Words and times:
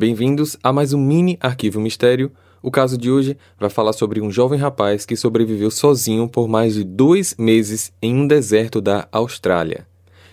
Bem-vindos 0.00 0.56
a 0.62 0.72
mais 0.72 0.94
um 0.94 0.98
mini 0.98 1.36
Arquivo 1.42 1.78
Mistério. 1.78 2.32
O 2.62 2.70
caso 2.70 2.96
de 2.96 3.10
hoje 3.10 3.36
vai 3.58 3.68
falar 3.68 3.92
sobre 3.92 4.18
um 4.18 4.30
jovem 4.30 4.58
rapaz 4.58 5.04
que 5.04 5.14
sobreviveu 5.14 5.70
sozinho 5.70 6.26
por 6.26 6.48
mais 6.48 6.72
de 6.72 6.84
dois 6.84 7.34
meses 7.38 7.92
em 8.00 8.14
um 8.14 8.26
deserto 8.26 8.80
da 8.80 9.06
Austrália. 9.12 9.86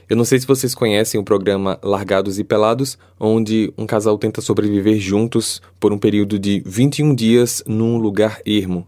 Eu 0.10 0.16
não 0.16 0.24
sei 0.24 0.40
se 0.40 0.48
vocês 0.48 0.74
conhecem 0.74 1.20
o 1.20 1.24
programa 1.24 1.78
Largados 1.84 2.40
e 2.40 2.46
Pelados, 2.46 2.98
onde 3.20 3.74
um 3.78 3.86
casal 3.86 4.18
tenta 4.18 4.40
sobreviver 4.40 5.02
juntos 5.02 5.62
por 5.81 5.92
um 5.92 5.99
período 5.99 6.40
de 6.40 6.63
21 6.65 7.13
dias 7.13 7.62
num 7.68 7.97
lugar 7.97 8.40
ermo. 8.46 8.88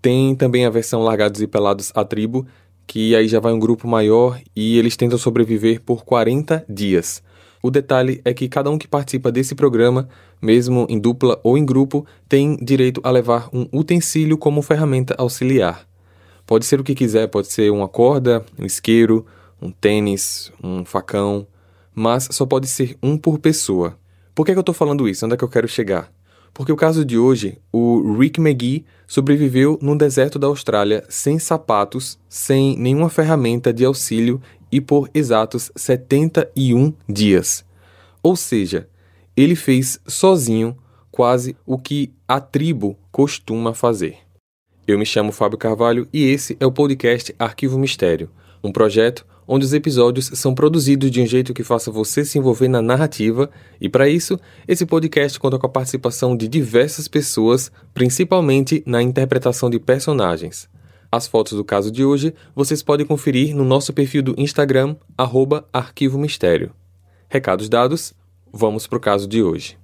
Tem 0.00 0.34
também 0.34 0.64
a 0.64 0.70
versão 0.70 1.02
Largados 1.02 1.42
e 1.42 1.46
Pelados 1.46 1.92
à 1.94 2.02
Tribo, 2.02 2.46
que 2.86 3.14
aí 3.14 3.28
já 3.28 3.40
vai 3.40 3.52
um 3.52 3.60
grupo 3.60 3.86
maior 3.86 4.40
e 4.56 4.78
eles 4.78 4.96
tentam 4.96 5.18
sobreviver 5.18 5.82
por 5.82 6.02
40 6.02 6.64
dias. 6.66 7.22
O 7.64 7.70
detalhe 7.70 8.20
é 8.26 8.34
que 8.34 8.46
cada 8.46 8.70
um 8.70 8.76
que 8.76 8.86
participa 8.86 9.32
desse 9.32 9.54
programa, 9.54 10.06
mesmo 10.38 10.86
em 10.86 10.98
dupla 10.98 11.40
ou 11.42 11.56
em 11.56 11.64
grupo, 11.64 12.04
tem 12.28 12.56
direito 12.56 13.00
a 13.02 13.10
levar 13.10 13.48
um 13.54 13.66
utensílio 13.72 14.36
como 14.36 14.60
ferramenta 14.60 15.14
auxiliar. 15.16 15.88
Pode 16.44 16.66
ser 16.66 16.78
o 16.78 16.84
que 16.84 16.94
quiser, 16.94 17.26
pode 17.26 17.50
ser 17.50 17.72
uma 17.72 17.88
corda, 17.88 18.44
um 18.58 18.66
isqueiro, 18.66 19.24
um 19.62 19.70
tênis, 19.70 20.52
um 20.62 20.84
facão, 20.84 21.46
mas 21.94 22.28
só 22.32 22.44
pode 22.44 22.66
ser 22.66 22.98
um 23.02 23.16
por 23.16 23.38
pessoa. 23.38 23.96
Por 24.34 24.44
que, 24.44 24.50
é 24.50 24.54
que 24.54 24.58
eu 24.58 24.60
estou 24.60 24.74
falando 24.74 25.08
isso? 25.08 25.24
Onde 25.24 25.32
é 25.32 25.38
que 25.38 25.44
eu 25.44 25.48
quero 25.48 25.66
chegar? 25.66 26.12
Porque 26.52 26.70
o 26.70 26.76
caso 26.76 27.02
de 27.02 27.16
hoje, 27.16 27.58
o 27.72 28.14
Rick 28.18 28.42
McGee 28.42 28.84
sobreviveu 29.06 29.78
no 29.80 29.96
deserto 29.96 30.38
da 30.38 30.48
Austrália 30.48 31.02
sem 31.08 31.38
sapatos, 31.38 32.18
sem 32.28 32.76
nenhuma 32.76 33.08
ferramenta 33.08 33.72
de 33.72 33.86
auxílio 33.86 34.38
e 34.74 34.80
por 34.80 35.08
exatos 35.14 35.70
71 35.76 36.92
dias. 37.08 37.64
Ou 38.20 38.34
seja, 38.34 38.88
ele 39.36 39.54
fez 39.54 40.00
sozinho 40.04 40.76
quase 41.12 41.56
o 41.64 41.78
que 41.78 42.12
a 42.26 42.40
tribo 42.40 42.98
costuma 43.12 43.72
fazer. 43.72 44.16
Eu 44.84 44.98
me 44.98 45.06
chamo 45.06 45.30
Fábio 45.30 45.56
Carvalho 45.56 46.08
e 46.12 46.24
esse 46.24 46.56
é 46.58 46.66
o 46.66 46.72
podcast 46.72 47.32
Arquivo 47.38 47.78
Mistério, 47.78 48.28
um 48.64 48.72
projeto 48.72 49.24
onde 49.46 49.64
os 49.64 49.72
episódios 49.72 50.32
são 50.34 50.52
produzidos 50.52 51.08
de 51.08 51.20
um 51.20 51.26
jeito 51.26 51.54
que 51.54 51.62
faça 51.62 51.92
você 51.92 52.24
se 52.24 52.36
envolver 52.38 52.66
na 52.66 52.82
narrativa, 52.82 53.50
e 53.80 53.88
para 53.88 54.08
isso, 54.08 54.40
esse 54.66 54.84
podcast 54.84 55.38
conta 55.38 55.56
com 55.56 55.66
a 55.66 55.70
participação 55.70 56.36
de 56.36 56.48
diversas 56.48 57.06
pessoas, 57.06 57.70
principalmente 57.92 58.82
na 58.84 59.00
interpretação 59.00 59.70
de 59.70 59.78
personagens. 59.78 60.68
As 61.14 61.28
fotos 61.28 61.52
do 61.52 61.64
caso 61.64 61.92
de 61.92 62.04
hoje 62.04 62.34
vocês 62.56 62.82
podem 62.82 63.06
conferir 63.06 63.54
no 63.54 63.64
nosso 63.64 63.92
perfil 63.92 64.20
do 64.20 64.34
Instagram, 64.36 64.96
arroba 65.16 65.64
Arquivo 65.72 66.18
Mistério. 66.18 66.72
Recados 67.28 67.68
dados, 67.68 68.12
vamos 68.52 68.88
para 68.88 68.96
o 68.96 69.00
caso 69.00 69.28
de 69.28 69.40
hoje. 69.40 69.78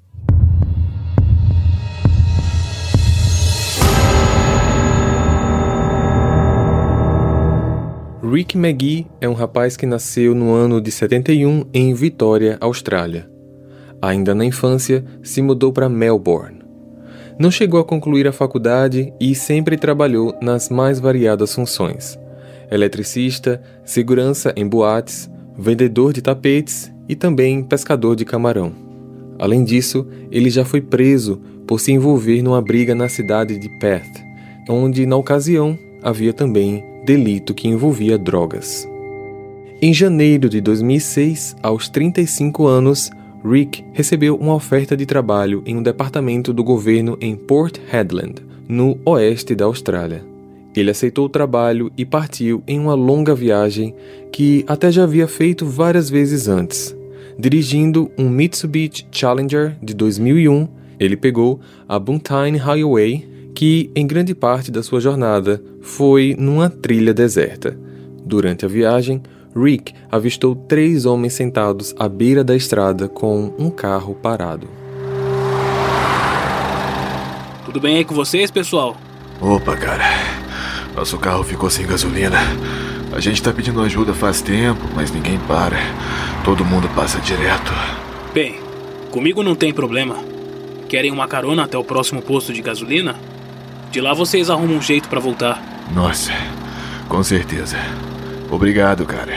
Rick 8.29 8.59
McGee 8.59 9.07
é 9.21 9.29
um 9.29 9.35
rapaz 9.35 9.77
que 9.77 9.87
nasceu 9.87 10.35
no 10.35 10.53
ano 10.53 10.81
de 10.81 10.91
71 10.91 11.65
em 11.73 11.95
Vitória, 11.95 12.59
Austrália. 12.61 13.31
Ainda 14.03 14.35
na 14.35 14.45
infância, 14.45 15.05
se 15.23 15.41
mudou 15.41 15.73
para 15.73 15.89
Melbourne. 15.89 16.60
Não 17.41 17.51
chegou 17.51 17.81
a 17.81 17.85
concluir 17.85 18.29
a 18.29 18.33
faculdade 18.33 19.15
e 19.19 19.35
sempre 19.35 19.79
trabalhou 19.79 20.37
nas 20.43 20.69
mais 20.69 21.01
variadas 21.01 21.55
funções: 21.55 22.19
eletricista, 22.71 23.63
segurança 23.83 24.53
em 24.55 24.69
boates, 24.69 25.31
vendedor 25.57 26.13
de 26.13 26.21
tapetes 26.21 26.93
e 27.09 27.17
também 27.17 27.63
pescador 27.63 28.15
de 28.15 28.27
camarão. 28.27 28.75
Além 29.39 29.65
disso, 29.65 30.07
ele 30.31 30.51
já 30.51 30.67
foi 30.67 30.83
preso 30.83 31.41
por 31.67 31.81
se 31.81 31.91
envolver 31.93 32.43
numa 32.43 32.61
briga 32.61 32.95
na 32.95 33.09
cidade 33.09 33.59
de 33.59 33.71
Perth, 33.79 34.21
onde, 34.69 35.07
na 35.07 35.17
ocasião, 35.17 35.79
havia 36.03 36.35
também 36.35 36.85
delito 37.07 37.55
que 37.55 37.67
envolvia 37.67 38.19
drogas. 38.19 38.87
Em 39.81 39.95
janeiro 39.95 40.47
de 40.47 40.61
2006, 40.61 41.57
aos 41.63 41.89
35 41.89 42.67
anos, 42.67 43.11
Rick 43.45 43.85
recebeu 43.93 44.37
uma 44.37 44.55
oferta 44.55 44.97
de 44.97 45.07
trabalho 45.07 45.63
em 45.65 45.77
um 45.77 45.83
departamento 45.83 46.53
do 46.53 46.63
governo 46.63 47.17
em 47.21 47.35
Port 47.35 47.79
Hedland, 47.93 48.43
no 48.69 48.99
oeste 49.05 49.55
da 49.55 49.65
Austrália. 49.65 50.25
Ele 50.77 50.91
aceitou 50.91 51.27
o 51.27 51.29
trabalho 51.29 51.91
e 51.97 52.05
partiu 52.05 52.63
em 52.67 52.79
uma 52.79 52.95
longa 52.95 53.35
viagem 53.35 53.95
que 54.33 54.65
até 54.69 54.91
já 54.93 55.05
havia 55.05 55.27
feito 55.27 55.67
várias 55.67 56.09
vezes 56.09 56.47
antes. 56.47 56.97
Dirigindo 57.39 58.11
um 58.17 58.29
Mitsubishi 58.29 59.07
Challenger 59.11 59.77
de 59.83 59.95
2001, 59.95 60.69
ele 60.99 61.17
pegou 61.17 61.59
a 61.89 61.99
Buntine 61.99 62.59
Highway 62.59 63.27
que, 63.55 63.91
em 63.97 64.07
grande 64.07 64.35
parte 64.35 64.71
da 64.71 64.83
sua 64.83 65.01
jornada, 65.01 65.63
foi 65.81 66.37
numa 66.39 66.71
trilha 66.71 67.13
deserta. 67.13 67.77
Durante 68.25 68.65
a 68.65 68.69
viagem, 68.69 69.23
Rick 69.55 69.95
avistou 70.11 70.55
três 70.55 71.07
homens 71.07 71.35
sentados 71.35 71.95
à 71.99 72.09
beira 72.09 72.45
da 72.45 72.55
estrada 72.55 73.09
com 73.09 73.53
um 73.59 73.71
carro 73.71 74.15
parado. 74.15 74.69
Tudo 77.65 77.81
bem 77.81 77.99
aí 77.99 78.05
com 78.05 78.15
vocês, 78.15 78.51
pessoal? 78.51 78.97
Opa, 79.41 79.77
cara. 79.77 80.05
Nosso 80.95 81.19
carro 81.19 81.45
ficou 81.45 81.71
sem 81.71 81.87
gasolina. 81.87 82.39
A 83.13 83.21
gente 83.21 83.43
tá 83.43 83.53
pedindo 83.53 83.81
ajuda 83.81 84.13
faz 84.15 84.41
tempo, 84.41 84.81
mas 84.95 85.11
ninguém 85.11 85.39
para. 85.41 85.79
Todo 86.45 86.65
mundo 86.65 86.89
passa 86.95 87.19
direto. 87.21 87.73
Bem, 88.33 88.61
comigo 89.11 89.43
não 89.43 89.55
tem 89.55 89.73
problema. 89.73 90.17
Querem 90.89 91.11
uma 91.11 91.29
carona 91.29 91.65
até 91.65 91.79
o 91.79 91.85
próximo 91.85 92.23
posto 92.23 92.53
de 92.53 92.63
gasolina? 92.63 93.17
De 93.91 94.01
lá 94.01 94.15
vocês 94.15 94.51
arrumam 94.51 94.77
um 94.77 94.83
jeito 94.83 95.09
para 95.09 95.21
voltar. 95.21 95.63
Nossa, 95.93 96.33
com 97.09 97.23
certeza. 97.23 97.77
Obrigado, 98.51 99.07
cara. 99.07 99.33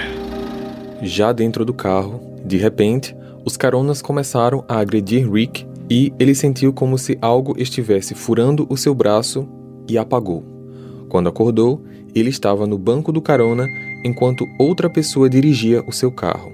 Já 1.02 1.32
dentro 1.32 1.64
do 1.64 1.74
carro, 1.74 2.20
de 2.44 2.58
repente, 2.58 3.16
os 3.46 3.56
caronas 3.56 4.02
começaram 4.02 4.64
a 4.68 4.80
agredir 4.80 5.32
Rick 5.32 5.68
e 5.90 6.12
ele 6.18 6.34
sentiu 6.34 6.74
como 6.74 6.98
se 6.98 7.18
algo 7.22 7.54
estivesse 7.58 8.16
furando 8.16 8.66
o 8.70 8.76
seu 8.76 8.96
braço 8.96 9.48
e 9.88 9.98
apagou. 9.98 10.44
Quando 11.10 11.30
acordou, 11.30 11.84
ele 12.16 12.30
estava 12.30 12.66
no 12.66 12.78
banco 12.78 13.12
do 13.12 13.22
carona 13.22 13.68
enquanto 14.04 14.48
outra 14.58 14.90
pessoa 14.90 15.30
dirigia 15.30 15.84
o 15.88 15.92
seu 15.92 16.12
carro. 16.12 16.52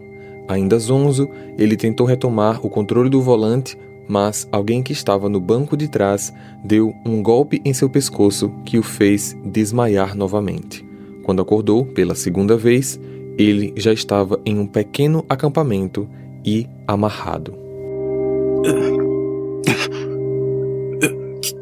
Ainda 0.48 0.78
zonzo, 0.80 1.30
ele 1.58 1.78
tentou 1.78 2.06
retomar 2.06 2.60
o 2.66 2.70
controle 2.70 3.10
do 3.10 3.22
volante, 3.22 3.78
mas 4.08 4.50
alguém 4.52 4.82
que 4.82 4.92
estava 4.92 5.30
no 5.30 5.40
banco 5.40 5.78
de 5.78 5.88
trás 5.88 6.34
deu 6.66 6.94
um 7.06 7.22
golpe 7.22 7.62
em 7.64 7.74
seu 7.74 7.90
pescoço 7.90 8.52
que 8.66 8.78
o 8.78 8.84
fez 8.84 9.38
desmaiar 9.46 10.16
novamente. 10.16 10.89
Quando 11.30 11.44
acordou 11.44 11.86
pela 11.86 12.16
segunda 12.16 12.58
vez, 12.58 13.00
ele 13.38 13.72
já 13.78 13.94
estava 13.94 14.42
em 14.44 14.58
um 14.58 14.66
pequeno 14.66 15.24
acampamento 15.30 16.10
e 16.44 16.66
amarrado. 16.88 17.54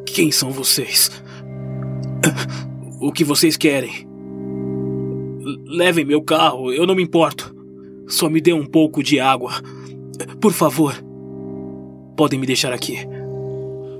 Quem 0.05 0.31
são 0.31 0.51
vocês? 0.51 1.11
O 3.01 3.11
que 3.11 3.25
vocês 3.25 3.57
querem? 3.57 4.07
Levem 5.65 6.05
meu 6.05 6.21
carro, 6.21 6.71
eu 6.71 6.87
não 6.87 6.95
me 6.95 7.03
importo. 7.03 7.53
Só 8.07 8.29
me 8.29 8.39
dê 8.39 8.53
um 8.53 8.65
pouco 8.65 9.03
de 9.03 9.19
água. 9.19 9.51
Por 10.39 10.53
favor. 10.53 10.95
Podem 12.15 12.39
me 12.39 12.47
deixar 12.47 12.71
aqui. 12.71 12.99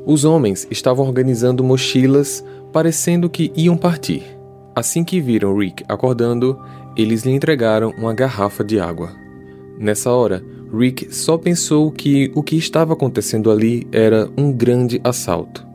Os 0.06 0.23
homens 0.23 0.66
estavam 0.72 1.06
organizando 1.06 1.61
mochilas, 1.61 2.41
parecendo 2.72 3.29
que 3.29 3.51
iam 3.53 3.75
partir. 3.75 4.37
Assim 4.77 5.03
que 5.03 5.19
viram 5.19 5.57
Rick 5.57 5.83
acordando, 5.88 6.55
eles 6.95 7.23
lhe 7.23 7.31
entregaram 7.31 7.95
uma 7.97 8.13
garrafa 8.13 8.63
de 8.63 8.79
água. 8.79 9.09
Nessa 9.75 10.11
hora, 10.11 10.45
Rick 10.71 11.11
só 11.15 11.35
pensou 11.35 11.91
que 11.91 12.31
o 12.35 12.43
que 12.43 12.55
estava 12.55 12.93
acontecendo 12.93 13.49
ali 13.49 13.88
era 13.91 14.29
um 14.38 14.51
grande 14.51 15.01
assalto. 15.03 15.65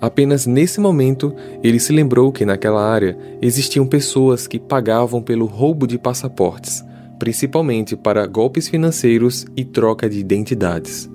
Apenas 0.00 0.44
nesse 0.44 0.80
momento, 0.80 1.32
ele 1.62 1.78
se 1.78 1.92
lembrou 1.92 2.32
que 2.32 2.44
naquela 2.44 2.84
área 2.84 3.16
existiam 3.40 3.86
pessoas 3.86 4.48
que 4.48 4.58
pagavam 4.58 5.22
pelo 5.22 5.46
roubo 5.46 5.86
de 5.86 5.96
passaportes, 5.96 6.84
principalmente 7.16 7.94
para 7.94 8.26
golpes 8.26 8.66
financeiros 8.66 9.46
e 9.56 9.64
troca 9.64 10.10
de 10.10 10.18
identidades 10.18 11.08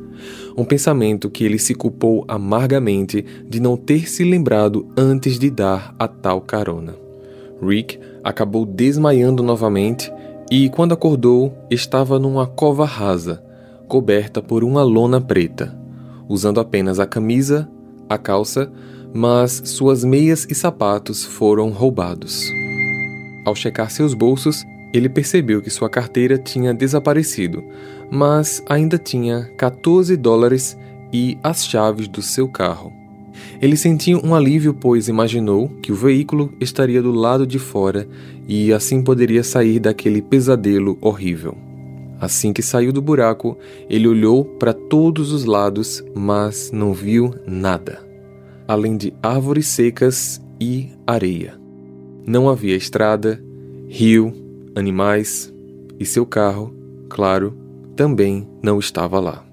um 0.56 0.64
pensamento 0.64 1.30
que 1.30 1.44
ele 1.44 1.58
se 1.60 1.74
culpou 1.74 2.24
amargamente 2.28 3.26
de 3.46 3.60
não 3.60 3.76
ter 3.76 4.08
se 4.08 4.24
lembrado 4.24 4.88
antes 4.96 5.38
de 5.40 5.50
dar 5.50 5.94
a 5.98 6.08
tal 6.08 6.40
carona. 6.40 7.03
Rick 7.66 8.00
acabou 8.24 8.66
desmaiando 8.66 9.42
novamente 9.42 10.12
e, 10.52 10.70
quando 10.70 10.94
acordou, 10.94 11.54
estava 11.70 12.20
numa 12.20 12.46
cova 12.46 12.86
rasa, 12.86 13.44
coberta 13.88 14.42
por 14.42 14.64
uma 14.64 14.84
lona 14.84 15.20
preta, 15.20 15.76
usando 16.28 16.60
apenas 16.60 17.00
a 17.00 17.06
camisa, 17.06 17.68
a 18.10 18.18
calça, 18.18 18.72
mas 19.14 19.62
suas 19.66 20.04
meias 20.04 20.46
e 20.50 20.56
sapatos 20.56 21.24
foram 21.24 21.70
roubados. 21.70 22.44
Ao 23.46 23.56
checar 23.56 23.92
seus 23.92 24.14
bolsos, 24.14 24.64
ele 24.94 25.10
percebeu 25.10 25.62
que 25.62 25.70
sua 25.70 25.90
carteira 25.90 26.38
tinha 26.38 26.74
desaparecido, 26.74 27.64
mas 28.12 28.64
ainda 28.68 28.98
tinha 28.98 29.52
14 29.58 30.16
dólares 30.16 30.78
e 31.12 31.38
as 31.44 31.66
chaves 31.66 32.08
do 32.08 32.22
seu 32.22 32.48
carro. 32.48 33.03
Ele 33.62 33.78
sentiu 33.78 34.22
um 34.24 34.36
alívio, 34.36 34.74
pois 34.74 35.08
imaginou 35.08 35.70
que 35.82 35.92
o 35.92 35.96
veículo 35.96 36.54
estaria 36.60 37.02
do 37.02 37.12
lado 37.12 37.46
de 37.46 37.60
fora 37.60 38.08
e 38.48 38.74
assim 38.74 39.02
poderia 39.02 39.44
sair 39.44 39.80
daquele 39.80 40.22
pesadelo 40.22 40.98
horrível. 41.02 41.58
Assim 42.20 42.54
que 42.54 42.62
saiu 42.62 42.94
do 42.94 43.02
buraco, 43.02 43.58
ele 43.90 44.08
olhou 44.08 44.46
para 44.46 44.74
todos 44.74 45.32
os 45.32 45.44
lados, 45.44 46.04
mas 46.16 46.72
não 46.72 46.94
viu 46.94 47.34
nada, 47.46 48.00
além 48.68 48.96
de 48.96 49.14
árvores 49.22 49.68
secas 49.68 50.42
e 50.60 50.90
areia. 51.06 51.60
Não 52.26 52.50
havia 52.50 52.76
estrada, 52.76 53.44
rio, 53.90 54.34
animais 54.76 55.54
e 56.00 56.06
seu 56.06 56.26
carro, 56.26 56.74
claro, 57.10 57.58
também 57.96 58.48
não 58.62 58.80
estava 58.80 59.20
lá. 59.20 59.46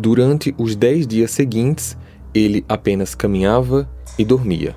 Durante 0.00 0.54
os 0.56 0.74
dez 0.74 1.06
dias 1.06 1.30
seguintes, 1.30 1.94
ele 2.32 2.64
apenas 2.66 3.14
caminhava 3.14 3.86
e 4.18 4.24
dormia. 4.24 4.74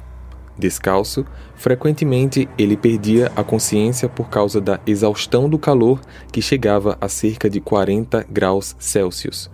Descalço, 0.60 1.26
frequentemente 1.56 2.50
ele 2.58 2.76
perdia 2.76 3.32
a 3.34 3.42
consciência 3.42 4.10
por 4.10 4.28
causa 4.28 4.60
da 4.60 4.82
exaustão 4.86 5.48
do 5.48 5.58
calor 5.58 6.02
que 6.30 6.42
chegava 6.42 6.98
a 7.00 7.08
cerca 7.08 7.50
de 7.50 7.62
40 7.62 8.26
graus 8.30 8.76
Celsius. 8.78 9.50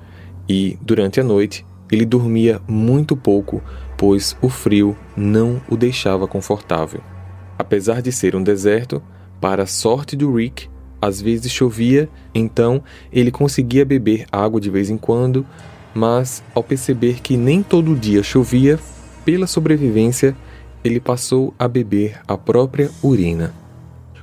E, 0.50 0.75
durante 0.81 1.19
a 1.19 1.24
noite, 1.24 1.63
ele 1.92 2.04
dormia 2.04 2.60
muito 2.68 3.16
pouco, 3.16 3.62
pois 3.95 4.36
o 4.42 4.50
frio 4.50 4.98
não 5.16 5.62
o 5.69 5.77
deixava 5.77 6.27
confortável. 6.27 7.01
Apesar 7.60 8.01
de 8.01 8.12
ser 8.12 8.36
um 8.36 8.42
deserto, 8.42 9.04
para 9.39 9.62
a 9.63 9.68
sorte 9.68 10.16
do 10.16 10.33
Rick, 10.33 10.68
às 11.01 11.22
vezes 11.22 11.51
chovia, 11.51 12.10
então 12.34 12.84
ele 13.12 13.31
conseguia 13.31 13.86
beber 13.86 14.25
água 14.31 14.60
de 14.60 14.69
vez 14.69 14.90
em 14.90 14.98
quando, 14.98 15.46
mas 15.94 16.44
ao 16.54 16.63
perceber 16.63 17.22
que 17.22 17.38
nem 17.38 17.63
todo 17.63 17.96
dia 17.96 18.24
chovia, 18.24 18.80
pela 19.25 19.48
sobrevivência, 19.48 20.36
ele 20.84 21.00
passou 21.00 21.54
a 21.60 21.68
beber 21.68 22.19
a 22.28 22.38
própria 22.38 22.90
urina. 23.04 23.54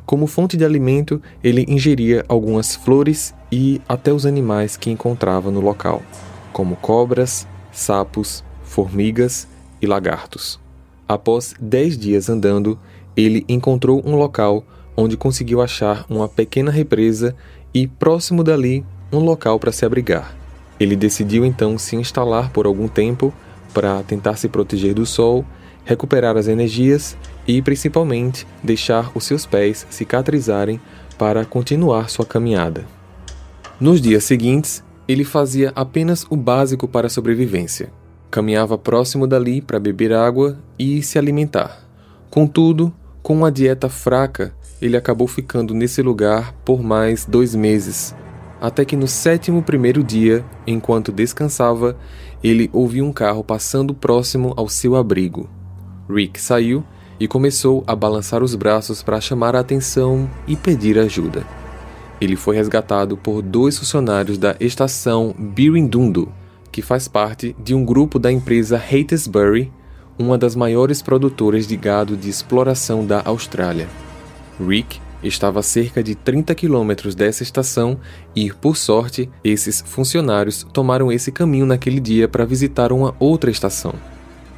Como 0.05 0.26
fonte 0.26 0.56
de 0.56 0.64
alimento, 0.64 1.20
ele 1.43 1.64
ingeria 1.69 2.25
algumas 2.28 2.76
flores 2.76 3.34
e 3.50 3.81
até 3.88 4.12
os 4.12 4.25
animais 4.25 4.76
que 4.76 4.90
encontrava 4.90 5.50
no 5.50 5.61
local, 5.61 6.00
como 6.52 6.76
cobras, 6.76 7.46
sapos, 7.72 8.44
formigas 8.62 9.49
e 9.82 9.87
lagartos. 9.87 10.61
Após 11.08 11.55
dez 11.61 11.99
dias 11.99 12.29
andando, 12.29 12.79
ele 13.17 13.44
encontrou 13.49 14.02
um 14.05 14.17
local 14.17 14.64
onde 14.96 15.16
conseguiu 15.16 15.60
achar 15.60 16.06
uma 16.08 16.28
pequena 16.28 16.70
represa 16.70 17.37
e, 17.75 17.87
próximo 17.87 18.43
dali, 18.43 18.84
um 19.12 19.19
local 19.19 19.58
para 19.58 19.72
se 19.72 19.84
abrigar. 19.84 20.34
Ele 20.81 20.96
decidiu 20.96 21.44
então 21.44 21.76
se 21.78 21.96
instalar 21.96 22.50
por 22.50 22.66
algum 22.66 22.88
tempo 22.88 23.32
para 23.72 24.02
tentar 24.02 24.37
se 24.37 24.48
proteger 24.48 24.94
do 24.94 25.04
sol, 25.04 25.44
recuperar 25.84 26.37
as 26.37 26.48
energias 26.48 27.16
e, 27.46 27.60
principalmente, 27.62 28.46
deixar 28.62 29.10
os 29.14 29.25
seus 29.25 29.46
pés 29.46 29.87
cicatrizarem 29.90 30.81
para 31.19 31.44
continuar 31.44 32.10
sua 32.10 32.26
caminhada. 32.26 32.84
Nos 33.78 34.00
dias 34.00 34.25
seguintes, 34.25 34.82
ele 35.06 35.25
fazia 35.25 35.72
apenas 35.75 36.26
o 36.28 36.37
básico 36.37 36.88
para 36.88 37.06
a 37.06 37.10
sobrevivência. 37.10 37.93
Caminhava 38.31 38.76
próximo 38.76 39.26
dali 39.26 39.60
para 39.60 39.78
beber 39.78 40.12
água 40.12 40.58
e 40.78 41.02
se 41.02 41.19
alimentar. 41.19 41.82
Contudo, 42.28 42.93
com 43.22 43.34
uma 43.34 43.52
dieta 43.52 43.88
fraca, 43.88 44.54
ele 44.81 44.96
acabou 44.96 45.26
ficando 45.26 45.73
nesse 45.75 46.02
lugar 46.02 46.52
por 46.64 46.82
mais 46.82 47.25
dois 47.25 47.55
meses, 47.55 48.14
até 48.61 48.84
que 48.84 48.96
no 48.96 49.08
sétimo 49.08 49.62
primeiro 49.62 50.02
dia, 50.02 50.44
enquanto 50.67 51.12
descansava, 51.12 51.96
ele 52.43 52.70
ouviu 52.73 53.05
um 53.05 53.12
carro 53.12 53.43
passando 53.43 53.94
próximo 53.94 54.52
ao 54.56 54.69
seu 54.69 54.96
abrigo. 54.96 55.49
Rick 56.08 56.40
saiu 56.40 56.84
e 57.19 57.26
começou 57.26 57.82
a 57.87 57.96
balançar 57.96 58.43
os 58.43 58.55
braços 58.55 59.02
para 59.02 59.20
chamar 59.20 59.56
a 59.56 59.61
atenção 59.61 60.31
e 60.46 60.55
pedir 60.55 60.99
ajuda. 60.99 61.44
Ele 62.20 62.37
foi 62.37 62.56
resgatado 62.56 63.17
por 63.17 63.43
dois 63.43 63.79
funcionários 63.79 64.38
da 64.38 64.56
estação 64.61 65.34
Birindundo, 65.38 66.32
que 66.70 66.82
faz 66.82 67.08
parte 67.08 67.55
de 67.62 67.75
um 67.75 67.84
grupo 67.84 68.19
da 68.19 68.31
empresa 68.31 68.76
Hatesbury, 68.76 69.72
uma 70.19 70.38
das 70.38 70.55
maiores 70.55 71.02
produtoras 71.02 71.67
de 71.67 71.76
gado 71.76 72.17
de 72.17 72.29
exploração 72.29 73.05
da 73.05 73.22
Austrália. 73.25 73.88
Rick 74.61 75.00
estava 75.23 75.61
a 75.61 75.62
cerca 75.62 76.03
de 76.03 76.14
30 76.14 76.55
quilômetros 76.55 77.14
dessa 77.14 77.43
estação 77.43 77.99
e, 78.35 78.53
por 78.53 78.76
sorte, 78.76 79.29
esses 79.43 79.81
funcionários 79.81 80.67
tomaram 80.73 81.11
esse 81.11 81.32
caminho 81.32 81.67
naquele 81.67 82.00
dia 82.00 82.29
para 82.29 82.44
visitar 82.44 82.93
uma 82.93 83.14
outra 83.19 83.50
estação. 83.50 83.94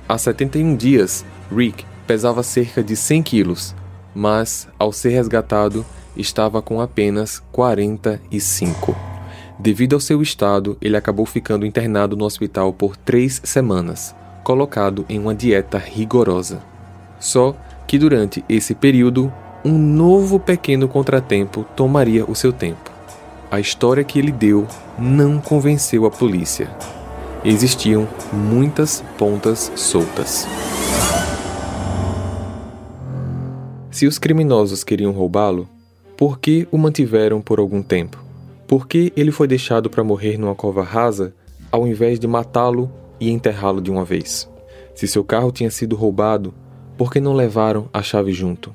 Há 0.08 0.16
71 0.16 0.76
dias, 0.76 1.24
Rick 1.54 1.84
pesava 2.06 2.42
cerca 2.42 2.82
de 2.82 2.96
100 2.96 3.22
quilos, 3.22 3.74
mas, 4.14 4.68
ao 4.78 4.92
ser 4.92 5.10
resgatado, 5.10 5.84
estava 6.16 6.60
com 6.60 6.80
apenas 6.80 7.42
45. 7.52 8.96
Devido 9.58 9.94
ao 9.94 10.00
seu 10.00 10.22
estado, 10.22 10.76
ele 10.80 10.96
acabou 10.96 11.26
ficando 11.26 11.66
internado 11.66 12.16
no 12.16 12.24
hospital 12.24 12.72
por 12.72 12.96
três 12.96 13.40
semanas, 13.44 14.14
colocado 14.44 15.04
em 15.08 15.18
uma 15.18 15.34
dieta 15.34 15.78
rigorosa. 15.78 16.62
Só 17.18 17.56
que 17.86 17.98
durante 17.98 18.44
esse 18.48 18.74
período, 18.74 19.32
um 19.64 19.76
novo 19.76 20.38
pequeno 20.38 20.88
contratempo 20.88 21.64
tomaria 21.74 22.24
o 22.24 22.34
seu 22.34 22.52
tempo. 22.52 22.90
A 23.50 23.58
história 23.58 24.04
que 24.04 24.18
ele 24.18 24.30
deu 24.30 24.66
não 24.98 25.40
convenceu 25.40 26.06
a 26.06 26.10
polícia. 26.10 26.70
Existiam 27.44 28.06
muitas 28.32 29.02
pontas 29.16 29.72
soltas. 29.74 30.46
Se 33.90 34.06
os 34.06 34.18
criminosos 34.18 34.84
queriam 34.84 35.12
roubá-lo, 35.12 35.68
por 36.16 36.38
que 36.38 36.68
o 36.70 36.78
mantiveram 36.78 37.40
por 37.40 37.58
algum 37.58 37.82
tempo? 37.82 38.22
Por 38.66 38.86
que 38.86 39.12
ele 39.16 39.32
foi 39.32 39.48
deixado 39.48 39.88
para 39.88 40.04
morrer 40.04 40.38
numa 40.38 40.54
cova 40.54 40.82
rasa 40.82 41.34
ao 41.72 41.86
invés 41.86 42.20
de 42.20 42.26
matá-lo 42.26 42.90
e 43.18 43.30
enterrá-lo 43.30 43.80
de 43.80 43.90
uma 43.90 44.04
vez? 44.04 44.48
Se 44.94 45.08
seu 45.08 45.24
carro 45.24 45.50
tinha 45.50 45.70
sido 45.70 45.96
roubado, 45.96 46.52
por 46.96 47.12
que 47.12 47.20
não 47.20 47.32
levaram 47.32 47.88
a 47.92 48.02
chave 48.02 48.32
junto? 48.32 48.74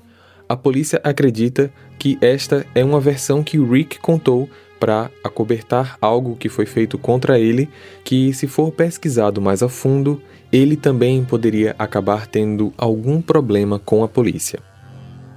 A 0.53 0.55
polícia 0.55 1.01
acredita 1.03 1.73
que 1.97 2.15
esta 2.21 2.63
é 2.75 2.85
uma 2.85 2.99
versão 2.99 3.43
que 3.43 3.57
Rick 3.57 3.99
contou 3.99 4.47
para 4.79 5.09
acobertar 5.23 5.97
algo 5.99 6.35
que 6.35 6.47
foi 6.47 6.67
feito 6.67 6.95
contra 6.95 7.39
ele, 7.39 7.67
que, 8.03 8.31
se 8.33 8.45
for 8.45 8.71
pesquisado 8.71 9.41
mais 9.41 9.63
a 9.63 9.69
fundo, 9.69 10.21
ele 10.51 10.75
também 10.75 11.25
poderia 11.25 11.75
acabar 11.79 12.27
tendo 12.27 12.71
algum 12.77 13.19
problema 13.19 13.79
com 13.79 14.03
a 14.03 14.07
polícia. 14.07 14.59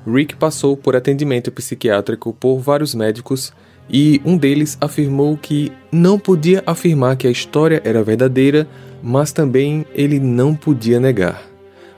Rick 0.06 0.37
passou 0.37 0.76
por 0.76 0.94
atendimento 0.94 1.50
psiquiátrico 1.50 2.35
por 2.35 2.58
vários 2.58 2.94
médicos 2.94 3.54
e 3.88 4.20
um 4.23 4.37
deles 4.37 4.76
afirmou 4.80 5.35
que 5.37 5.73
não 5.90 6.18
podia 6.18 6.62
afirmar 6.66 7.16
que 7.16 7.26
a 7.26 7.30
história 7.30 7.80
era 7.85 8.04
verdadeira, 8.04 8.68
mas 9.02 9.32
também 9.32 9.87
ele 9.94 10.20
não 10.20 10.54
podia 10.54 11.00
negar. 11.00 11.55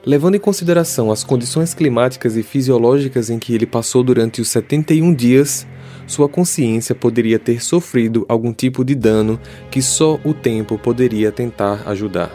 Levando 0.09 0.37
em 0.37 0.41
consideração 0.41 1.13
as 1.13 1.23
condições 1.23 1.75
climáticas 1.75 2.35
e 2.35 2.43
fisiológicas 2.43 3.29
em 3.29 3.39
que 3.39 3.55
ele 3.55 3.67
passou 3.67 4.03
durante 4.03 4.41
os 4.41 4.49
71 4.49 5.13
dias, 5.13 5.67
sua 6.07 6.27
consciência 6.27 6.95
poderia 6.95 7.39
ter 7.39 7.63
sofrido 7.63 8.25
algum 8.27 8.51
tipo 8.51 8.83
de 8.87 8.95
dano 8.95 9.39
que 9.71 9.83
só 9.83 10.19
o 10.25 10.33
tempo 10.33 10.79
poderia 10.79 11.31
tentar 11.31 11.83
ajudar. 11.87 12.35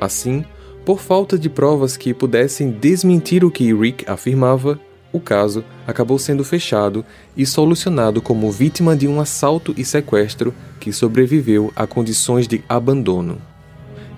Assim, 0.00 0.42
por 0.86 1.00
falta 1.00 1.38
de 1.38 1.50
provas 1.50 1.98
que 1.98 2.14
pudessem 2.14 2.70
desmentir 2.70 3.44
o 3.44 3.50
que 3.50 3.74
Rick 3.74 4.10
afirmava, 4.10 4.80
o 5.12 5.20
caso 5.20 5.62
acabou 5.86 6.18
sendo 6.18 6.42
fechado 6.42 7.04
e 7.36 7.44
solucionado 7.44 8.22
como 8.22 8.50
vítima 8.50 8.96
de 8.96 9.06
um 9.06 9.20
assalto 9.20 9.74
e 9.76 9.84
sequestro 9.84 10.54
que 10.80 10.90
sobreviveu 10.94 11.70
a 11.76 11.86
condições 11.86 12.48
de 12.48 12.64
abandono. 12.66 13.38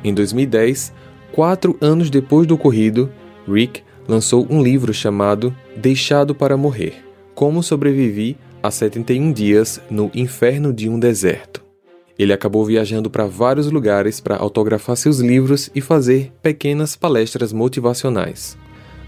Em 0.05 0.15
2010, 0.15 0.93
Quatro 1.35 1.77
anos 1.81 2.11
depois 2.11 2.47
do 2.47 2.55
ocorrido, 2.55 3.11
Rick 3.49 3.83
lançou 4.07 4.47
um 4.49 4.63
livro 4.63 4.95
chamado 4.95 5.53
Deixado 5.77 6.33
para 6.33 6.57
Morrer: 6.57 7.05
Como 7.35 7.61
Sobrevivi 7.61 8.37
a 8.63 8.71
71 8.71 9.33
Dias 9.33 9.81
no 9.91 10.13
Inferno 10.15 10.73
de 10.73 10.89
um 10.89 10.97
Deserto. 10.97 11.61
Ele 12.17 12.33
acabou 12.33 12.65
viajando 12.65 13.11
para 13.11 13.27
vários 13.27 13.69
lugares 13.69 14.21
para 14.21 14.37
autografar 14.37 14.97
seus 14.97 15.19
livros 15.19 15.71
e 15.75 15.81
fazer 15.81 16.33
pequenas 16.41 16.95
palestras 16.95 17.53
motivacionais. 17.53 18.57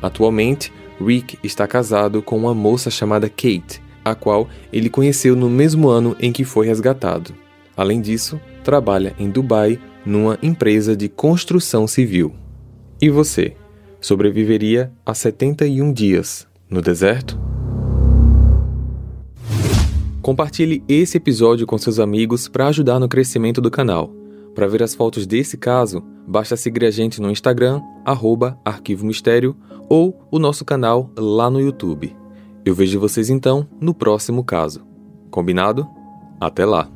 Atualmente, 0.03 0.73
Rick 1.01 1.39
está 1.45 1.65
casado 1.65 2.23
com 2.23 2.37
uma 2.37 2.53
moça 2.53 2.91
chamada 2.91 3.29
Kate, 3.29 3.81
a 4.05 4.17
qual 4.17 4.49
ele 4.73 4.91
conheceu 4.91 5.37
no 5.37 5.49
mesmo 5.49 5.89
ano 5.89 6.17
em 6.19 6.33
que 6.33 6.43
foi 6.43 6.67
resgatado. 6.67 7.33
Além 7.77 8.01
disso, 8.01 8.41
trabalha 8.65 9.15
em 9.17 9.31
Dubai 9.31 9.79
numa 10.07 10.39
empresa 10.43 10.97
de 10.97 11.09
construção 11.09 11.87
civil. 11.87 12.33
E 13.03 13.11
você? 13.11 13.57
Sobreviveria 14.01 14.93
a 15.05 15.13
71 15.13 15.93
dias 15.93 16.47
no 16.71 16.81
deserto? 16.81 17.39
Compartilhe 20.23 20.83
esse 20.89 21.17
episódio 21.17 21.67
com 21.67 21.77
seus 21.77 21.99
amigos 21.99 22.49
para 22.49 22.69
ajudar 22.69 22.99
no 22.99 23.09
crescimento 23.09 23.61
do 23.61 23.71
canal. 23.71 24.13
Para 24.55 24.67
ver 24.67 24.83
as 24.83 24.95
fotos 24.95 25.27
desse 25.27 25.57
caso, 25.57 26.03
basta 26.27 26.57
seguir 26.57 26.85
a 26.85 26.91
gente 26.91 27.21
no 27.21 27.31
Instagram, 27.31 27.81
arroba 28.05 28.59
Arquivo 28.65 29.05
Mistério, 29.05 29.55
ou 29.89 30.27
o 30.31 30.39
nosso 30.39 30.65
canal 30.65 31.13
lá 31.17 31.51
no 31.51 31.61
YouTube. 31.61 32.17
Eu 32.65 32.75
vejo 32.75 32.99
vocês 32.99 33.31
então 33.31 33.69
no 33.81 33.95
próximo 33.95 34.43
caso. 34.43 34.85
Combinado? 35.31 35.87
Até 36.41 36.65
lá! 36.65 36.96